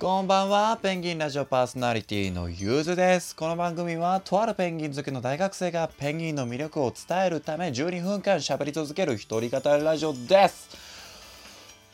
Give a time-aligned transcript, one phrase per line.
[0.00, 3.34] こんばんはペンギンラジオパーソナリティのゆうずです。
[3.34, 10.68] この番組はとあるペンギン好きの大学生がペンギンの魅力を伝えるため12分間喋り続ける一人語りラジオです。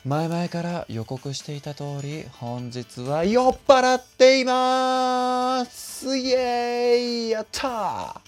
[0.04, 6.14] 前々から予告していた通り本日は酔っ払っています。
[6.14, 8.20] イエーイやった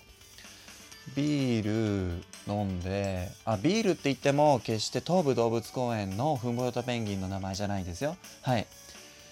[1.15, 8.17] ビール飲んであビールって言っても決して東武動物公園のフンボヨタペンギンの名前じゃないですよ。
[8.41, 8.67] はい。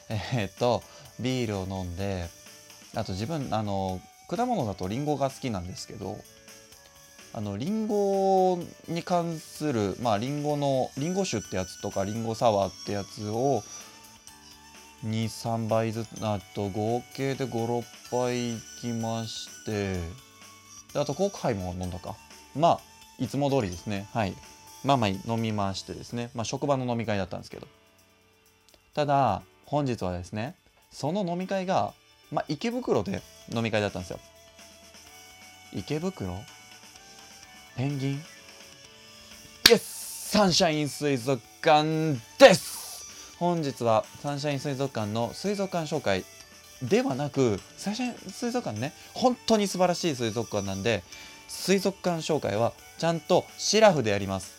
[0.08, 0.82] え、っと
[1.20, 2.28] ビールを飲んで
[2.94, 6.16] あと自分あの果物だとリンゴが好きなんですけど
[7.32, 13.62] あのリンゴに関するまあリンゴのリンゴ酒ってやつとかリンゴサワーってやつを
[15.04, 19.98] 23杯ずつあと合計で56杯いきまして
[20.94, 22.14] あとコークハイも飲んだか。
[22.54, 22.80] まあ
[23.18, 24.08] いつも通りですね。
[24.12, 24.34] はい。
[24.84, 26.30] まあまあ飲みましてですね。
[26.34, 27.66] まあ職場の飲み会だったんですけど。
[28.94, 30.54] ただ本日はですね
[30.90, 31.92] その飲み会が、
[32.30, 34.20] まあ、池袋で飲み会だったんですよ。
[35.72, 36.36] 池袋？
[37.76, 38.14] ペンギン？
[39.70, 43.36] イエスサンシャイン水族館です！
[43.38, 46.24] 本日はサンシャイン水族館の水族館紹介
[46.82, 51.02] ではなくサンシャイン水族館ね本当に素晴らしい水族館なんで
[51.48, 54.52] 水族館紹介はちゃんとシラフでやります。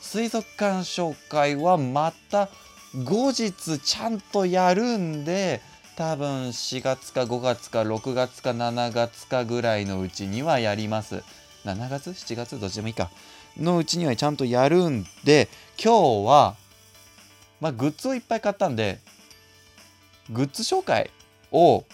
[0.00, 2.48] 水族館紹介はまた
[2.96, 5.60] 後日ちゃんとやるんで
[5.96, 11.22] 多分4月か5月か6月か7月かぐらいのうちにはやります。
[11.64, 12.58] 7月？7月？
[12.58, 13.10] どっちでもいいか。
[13.58, 15.48] のうちにはちゃんとやるんで
[15.82, 16.56] 今日は
[17.60, 18.98] まあグッズをいっぱい買ったんで
[20.30, 21.10] グッズ紹介
[21.52, 21.84] を、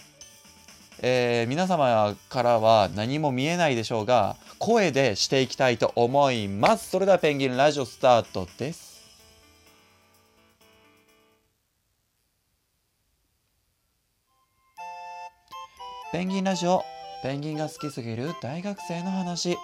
[1.01, 6.89] えー、皆様からは何も見えないでしょうが声でしていきたいと思います。
[6.89, 8.96] それではペンギンラジオスタートです。
[16.13, 16.85] ペンギンラジオ。
[17.21, 19.57] ペンギンが好きすぎる大学生の話。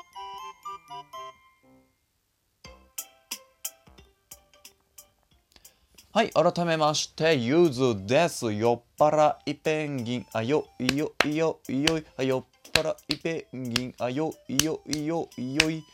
[6.11, 8.51] はい改めましてゆずです。
[8.51, 10.25] 酔っ払いペンギン。
[10.33, 12.43] あよいよいよいよいあ酔っ
[12.73, 15.85] 払いペンギンあよいよいよいよい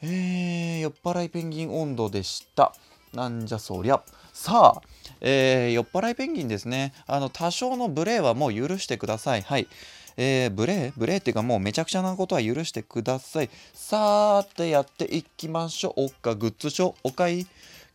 [0.00, 2.72] えー、酔っ払いペンギン温度でした
[3.12, 4.02] なんじゃそりゃ
[4.32, 4.82] さあ
[5.24, 6.92] えー、酔っ払いペンギンですね。
[7.06, 9.42] あの多少のブレはもう許してください。
[9.42, 9.68] はい。
[10.18, 13.50] えー、ブレーブレっていうかもうめちゃくちゃなことは許してください。
[13.72, 15.92] さーてやっていきましょう。
[16.02, 17.46] おっかグッズショーおかい？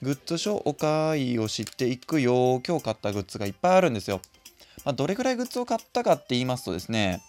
[0.02, 2.62] グッズショーおかいを知っていくよ。
[2.66, 4.22] 今日買ったグッズがいっぱいあるんですよ、
[4.86, 7.22] まあ、どれぐらいグッズを買ったかって言いますとですね。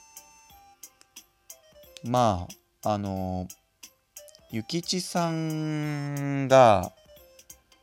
[2.04, 2.46] ま
[2.82, 3.48] ああの
[4.50, 6.92] ゆきちさんが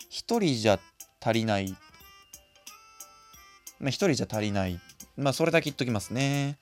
[0.10, 0.80] 一人じゃ
[1.20, 1.76] 足りない
[3.86, 4.80] まあ、1人じゃ足りない。
[5.16, 6.58] まあ、それだけ言っときますね。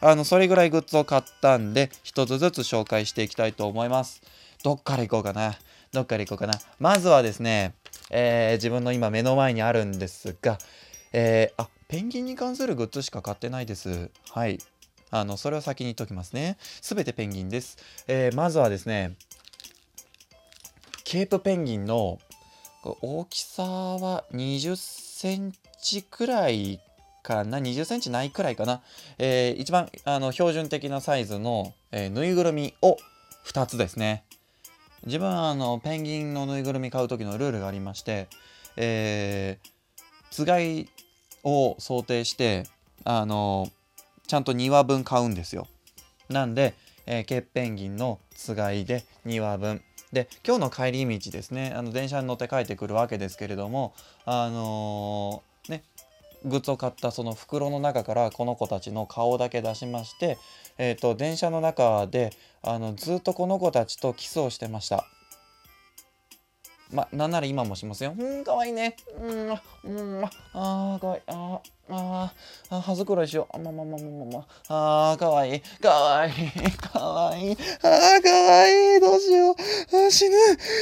[0.00, 4.22] あの、それぐらいグッズを買ったんで、一つずつ紹介していきたいと思います。
[4.62, 5.56] どっから行こうかな？
[5.92, 6.54] どっから行こうかな？
[6.78, 7.74] まずはですね、
[8.10, 10.58] えー、自分の今目の前にあるんですが、
[11.12, 14.10] えー、あ、ペンギンに関するグッズしか買ってないです。
[14.30, 14.60] はい。
[15.10, 16.58] あの、それを先に言っときますね。
[16.60, 17.76] すべてペンギンです。
[18.06, 19.16] えー、まずはですね、
[21.02, 22.20] ケープペンギンの
[23.02, 25.52] 大きさは20セン
[25.82, 26.80] チくらい
[27.22, 28.80] かな20センチないくらいかな、
[29.18, 32.96] えー、一番あの標準的なサイズの、えー、ぬいぐるみを
[33.46, 34.24] 2つですね。
[35.06, 38.28] 自分はあのペンギンのぬいぐるみ買う時のルールがありまして、
[38.76, 39.68] えー、
[40.30, 40.88] つがい
[41.44, 42.64] を想定して
[43.04, 43.68] あの
[44.26, 45.66] ちゃんと2羽分買うんですよ。
[46.28, 46.74] なんで、
[47.06, 49.82] えー、ケッペンギンのつがいで2羽分。
[50.12, 53.92] で今日の帰り道ですねあの電車に乗って帰ってくるわけですけれども
[54.24, 55.42] あの
[56.44, 60.38] グッズを買ったその袋の中からこの子たちの顔だけ出しまして、
[60.78, 62.30] えーと、電車の中で
[62.62, 65.04] あのずっとこの子たちとキスをしてました。
[66.90, 68.14] まあ、なんなら今もしますよ。
[68.18, 68.96] うん、かわいいね。
[69.20, 69.50] うん、
[69.84, 71.22] うん、ああ、かわいい。
[71.26, 72.32] ああ、
[72.70, 73.56] あ歯繕いしよう。
[73.56, 74.46] あまままままま。
[74.68, 75.60] ああ、かわいい。
[75.60, 76.32] かわいい。
[76.78, 77.52] かわいい。
[77.52, 79.00] ああ、かわいい。
[79.00, 80.06] どうしよう。
[80.06, 80.36] あ死ぬ。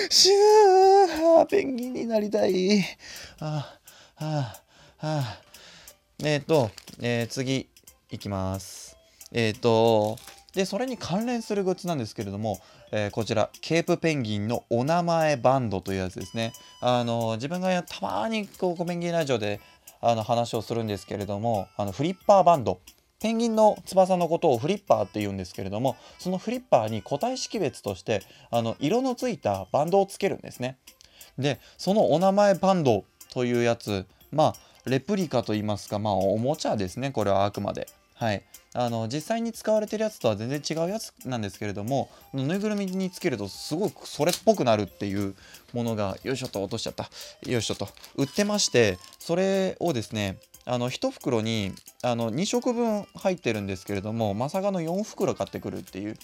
[0.09, 1.41] 死ぬ。
[1.41, 2.85] あペンギンになりたい。
[3.41, 3.77] あ
[4.17, 4.63] あ、あ
[5.01, 5.46] あ、ああ。
[6.25, 6.71] えっ、ー、と、
[7.01, 7.69] えー、次
[8.11, 8.97] いきます。
[9.33, 10.17] えっ、ー、と、
[10.55, 12.59] で、それに関連するグッズなんですけれども、
[12.91, 16.55] えー、こちら、ケープペンギンのお名前バンドというやつですね。
[16.81, 19.61] あの、自分がたまにこう、ペンギンラジオで
[20.01, 22.81] あの話をするんですけれども、あのフリッパーバンド。
[23.21, 30.79] ペンギンの翼のことをフリッパーって言うんですけれども、そのフリッパーに個体識別として、あの色のついたバンドをつけるんですね。
[31.39, 34.55] で、そのお名前バンドというやつ、まあ、
[34.87, 37.89] レプリカといいますかまあおもちゃですねこれはあくまで。
[38.15, 38.43] はい。
[38.73, 45.35] あの実際に使われてるやつとは全然違うやつなんですけれどもぬいぐるみにつけるとすごくそれっぽくなるっていう
[45.73, 47.11] ものがよいしょと落としちゃった。
[47.49, 47.89] よいしょと。
[48.17, 51.73] 売ってましてそれをですねあの1袋に
[52.03, 56.17] あの2食分入ってるんですけれどもまさかの4袋買ってくるっていう。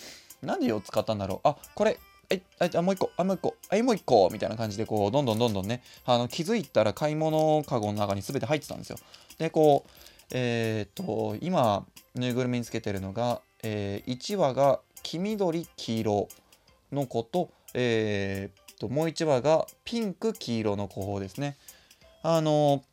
[0.42, 1.48] なんで4つ買ったんだろう。
[1.48, 1.98] あこれ
[2.30, 2.42] はい、
[2.76, 8.98] あ、もう一個、あ、もう一個、はい、もう一個、みたいな感じで、こう、どんどんどんどんね、あの、気づいたら買い物かごの中に全て入ってたんですよ。
[9.38, 9.90] で、こう、
[10.30, 11.84] えー、っと、今、
[12.14, 16.28] ぬいぐるみにつけてるのが、えー、1羽が黄緑、黄色
[16.90, 21.56] の子と、えー、っと、もう1羽がピンク、黄色の子ですね。
[22.22, 22.84] あの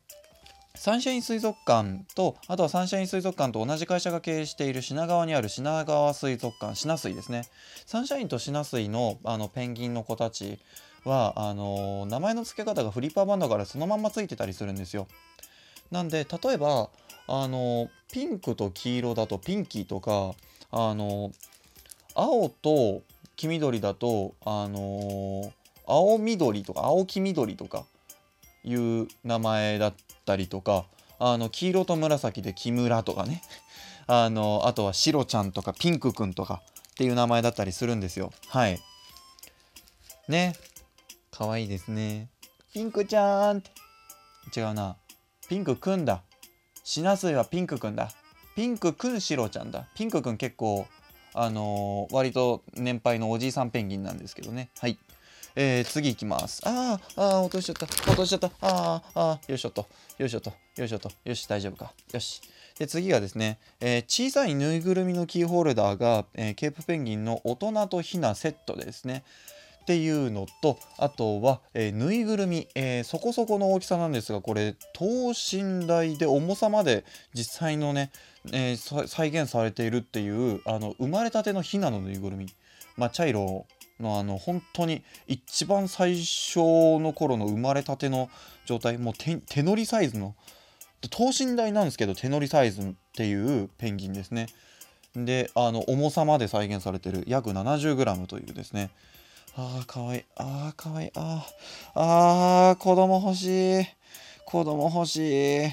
[0.74, 7.44] サンシャイン水族館とあとはサンシャイン水族館と同じ会社が経営している品川にある品川水族館品水ですね。
[7.86, 10.58] サンシャインと品水のあのペンギンの子たち
[11.04, 15.06] はあの名前の付け方がフリッパーバンドからそのまんまついてたりするんですよ。
[15.90, 16.88] なんで例えば
[17.26, 20.34] あのピンクと黄色だとピンキーとか
[20.70, 21.32] あの
[22.14, 23.02] 青と
[23.36, 25.52] 黄緑だとあの
[25.86, 27.84] 青緑とか青黄緑とか
[28.64, 30.84] いう名前だったりとか
[31.18, 33.42] あの黄色と紫で木村とかね。
[34.06, 38.32] あのあとはシロちゃんとかピンクくんとかっていう名前だったりするんですよ。
[38.48, 38.80] はい。
[40.28, 40.54] ね。
[41.30, 42.28] かわいいですね。
[42.72, 43.70] ピンクちゃんって。
[44.58, 44.96] 違うな。
[45.48, 46.22] ピンクくんだ。
[46.82, 48.10] シナスイはピンクくんだ。
[48.56, 49.86] ピンクくんシロちゃんだ。
[49.94, 50.86] ピンクくん結構
[51.32, 54.70] あのー、割と年配のおじいさんペンギンなんですけどね。
[54.80, 54.98] はい。
[55.56, 56.62] えー、次いきます。
[56.64, 57.86] あー、あー、落としちゃった。
[57.86, 58.50] 落としちゃった。
[58.60, 59.86] あー、あー、よいしょと。
[60.18, 60.52] よいしょと。
[60.76, 61.10] よいしょと。
[61.24, 61.92] よし、大丈夫か。
[62.12, 62.40] よし。
[62.78, 69.24] で、次がですね、えー、小さいぬいぐるみのキーホルダーが、えー、ケープペンギンの大人とひなセットですね。
[69.82, 77.04] っていうのとあとは、えー、ぬいぐるみ、えー、そこそこの大きさなんですがこれ等身大で重さまで
[77.34, 78.12] 実際のね、
[78.52, 82.46] えー、再現されているっていうあの生まれたてのひなのぬいぐるみ、
[82.96, 83.66] まあ、茶色
[84.02, 86.58] あの本当に一番最初
[86.98, 88.30] の頃の生まれたての
[88.64, 90.34] 状態もう手乗りサイズの
[91.10, 94.46] 等身大なんですけど手乗りサイズっていうペンギンですね。
[95.14, 98.90] であの重さまで再現されてる約 70g というですね。
[99.56, 100.24] あーかわいい。
[100.36, 101.10] あーかわいい。
[101.14, 103.86] あーあー子供欲しい。
[104.44, 105.72] 子供欲しい。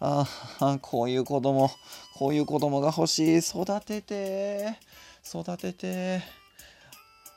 [0.00, 1.70] あーこういう子供
[2.16, 3.38] こういう子供が欲しい。
[3.38, 4.78] 育てて
[5.24, 6.47] 育てて。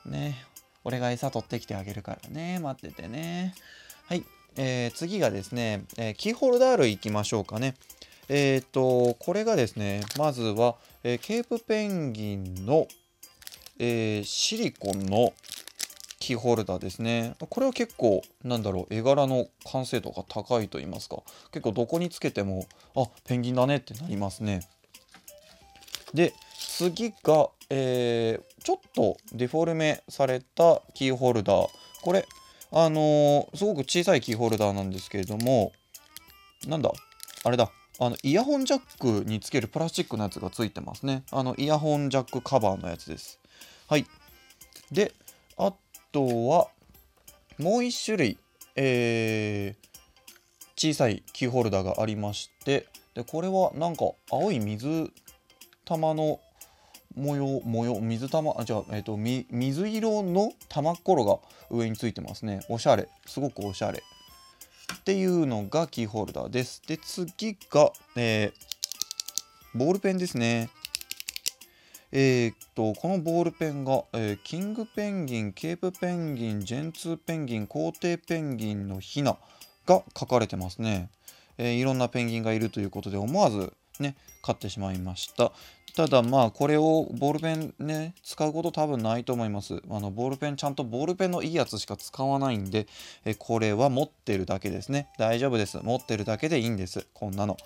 [0.06, 0.44] ね。
[0.84, 2.58] 俺が餌取ってきてあげるからね。
[2.58, 3.54] 待っててね。
[4.06, 4.24] はい。
[4.56, 7.74] えー、次がですね、えー、キーホルダー類いきましょうかね。
[8.28, 12.86] えっ、とこれがですねまずは、えケープペンギンの、
[13.78, 15.32] えシリコンの
[16.18, 17.34] キーホルダーですね。
[17.38, 21.16] これは結構なんだろう絵柄の完成度が高いと言いますか。
[21.50, 24.60] 結構どこにつけてもあペンギンだねってなりますね。
[26.14, 26.32] で
[26.78, 31.68] 次が、えー、ちょっとデフォルメされたキーホルダー。
[32.02, 32.26] これ
[32.70, 35.72] あのー、すごく小さいキーホルダーなんですけれども
[36.68, 36.92] なんだ？
[37.44, 37.70] あれだ。
[37.98, 41.24] あのイヤホンジャックにつけるプラスチックのやつがついてますね。
[41.30, 43.40] あのイヤホンジャックカバーのやつです。
[43.88, 44.06] はい。
[44.90, 45.14] で
[45.56, 45.72] あ
[46.12, 46.68] とは
[47.58, 48.38] もう1種類
[48.74, 49.88] えー、
[50.76, 55.12] 小さいキーホルダーがありましてでこれはなんか青い水
[55.84, 56.40] 玉の
[57.16, 61.38] 模様模様水玉あじゃあ、えーと、水色の玉ころが
[61.70, 62.60] 上についてますね。
[62.68, 63.08] おしゃれ。
[63.26, 64.02] すごくおしゃれ。
[64.94, 66.82] っていうのがキーホルダーです。
[66.86, 70.70] で次が、えー、ボールペンですね。
[72.14, 79.38] えー、っとこのボールペンが、えー、キングペンギンケープペンギンジェンツーペンギン皇帝ペンギンのヒナ
[79.86, 81.08] が書かれてますね、
[81.56, 85.52] え、いろんなペンギンがいるということで思わずね買ってしまいました。
[85.94, 89.82] ただまあこれをボールペンね使うこと多分ないと思います。
[89.90, 92.86] あのボールペンちゃんとボールペンのいいやつしか使わないんで
[93.26, 95.08] えこれは持ってるだけですね。
[95.18, 95.78] 大丈夫です。
[95.82, 97.06] 持ってるだけでいいんです。
[97.12, 97.58] こんなの。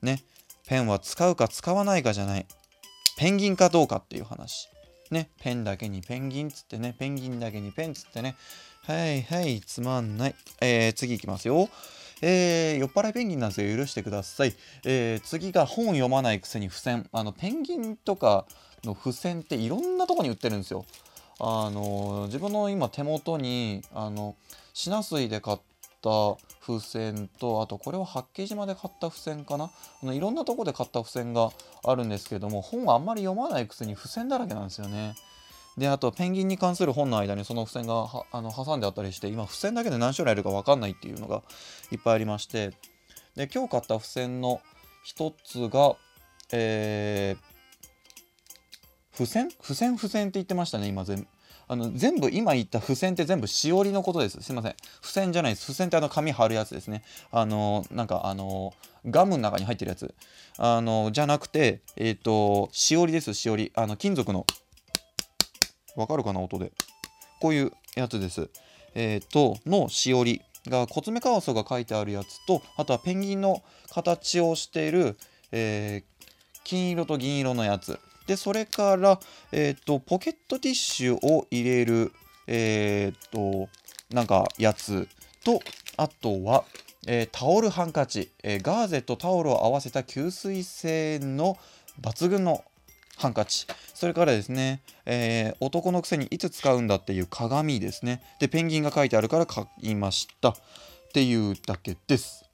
[0.00, 0.22] ね。
[0.66, 2.46] ペンは使うか使わないかじゃない。
[3.18, 4.68] ペンギンかどうかっていう話。
[5.10, 5.28] ね。
[5.40, 6.94] ペンだけにペンギンつってね。
[6.98, 8.36] ペンギンだけにペンつってね。
[8.86, 10.34] はいはいつまんない。
[10.60, 11.68] えー、次いきますよ。
[12.22, 14.54] えー、酔っ払いペンギンなんですよ許してください、
[14.84, 17.08] えー、次が本読まないくせに付箋。
[17.12, 18.46] あのペンギンとか
[18.84, 20.86] の付箋っていろんなとこに売ってるんですよ。
[21.38, 24.36] あの自分の今手元にあの
[24.72, 25.58] 品水で買っ
[26.00, 29.70] た付箋とあとこれは八景島で買った付箋かな。
[30.02, 31.50] あのいろんなとこで買った付箋が
[31.84, 35.14] あるんですけども本はあんまり読まないくせに付箋だらけなんですよね。
[35.78, 41.42] であとペンギンに関する本の間にその付箋があの挟んであったりして今付箋だけで何種類あるか分かんないっていうのが
[41.90, 42.70] いっぱいありまして
[43.34, 44.60] で今日買った付箋の
[45.04, 45.96] 一つが
[46.52, 49.48] えー、付箋？
[49.48, 51.26] 付箋付箋って言ってましたね今全
[51.68, 54.40] あの全部今言った付箋って全部しおりのことです。
[54.40, 54.76] すいません。
[55.02, 55.66] 付箋じゃないです。
[55.66, 57.02] 付箋ってあの紙貼るやつですね。
[57.32, 58.72] あのなんかあの
[59.04, 60.14] ガムの中に入ってるやつ。
[60.58, 63.72] あのじゃなくてえっ、ー、としおりですしおり。
[63.74, 64.46] あの金属の
[65.96, 66.72] わかるかな音で。
[67.40, 68.48] こういうやつです。
[68.94, 75.16] えっ、ー、とのしおりがコツメカワウソが書いてあるやつとあとはペンギンの形をしている、
[75.52, 77.98] えー、金色と銀色のやつ。
[78.26, 79.20] でそれから、
[79.52, 82.12] えーと、ポケットティッシュを入れる
[82.48, 83.68] えっ、と
[84.10, 85.08] なんかやつ
[85.44, 85.60] と
[85.96, 86.64] あとは、
[87.06, 91.56] えー、タオルハンカチ、えー、ガーゼとタオルを合わせた吸水性の
[92.00, 92.64] 抜群の
[93.16, 93.66] ハンカチ。
[93.94, 98.22] それからですね、えー、男のくせにいつ使うんだっていう鏡ですね。
[98.38, 100.50] でペンギンが書いてあるから買いました。
[100.50, 100.54] っ
[101.12, 102.44] ていうだけです。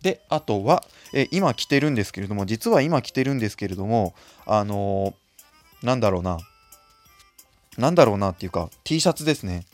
[0.00, 4.14] であとは、えー、今着てるんですけれども実は今着てるんですけれども
[4.46, 6.38] あのー、なんだろうな。
[7.76, 9.66] なんだろうなっていうか T シャツですね。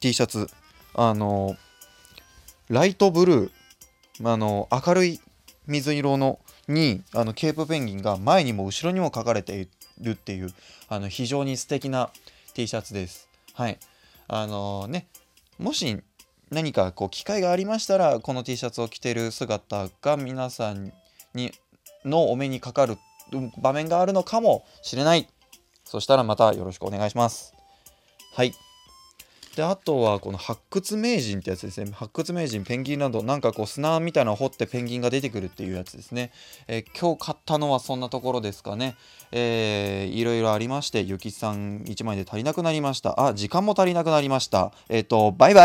[0.00, 0.48] T シャツ。
[0.94, 3.50] あのー、ライトブルー。
[4.24, 5.20] あの明るい
[5.66, 9.68] 水色のにあのケープペンギンが前にも後ろにも書かれてい
[10.00, 10.52] るっていう
[10.88, 12.10] あの非常に素敵な
[12.54, 13.28] T シャツです。
[13.54, 13.78] はい。
[14.28, 15.06] あのー、ね、
[15.58, 16.02] もし
[16.50, 20.92] 何かこう機会がありましたらこの T シャツを着ている姿が皆さん
[21.34, 21.52] に
[22.04, 22.98] のお目にかかる
[23.58, 25.28] 場面があるのかもしれない。
[25.84, 27.54] そしたらまたよろしくお願いします。
[28.34, 28.52] はい。
[29.56, 31.90] であとはこの発掘名人ってやつですね。
[31.90, 36.30] 発掘名人ペンギンランドなんかこう砂みたいなのを掘ってペンギンが出てくるっていうやつですね、
[36.68, 38.96] えー、今日買ったのはそんなところですかね、
[39.32, 43.28] えー、いろいろありましてゆきさん1枚で足りなくなりました。
[43.28, 44.72] あ時間も足りなくなりました。
[44.90, 45.64] えっ、ー、とバイバイ。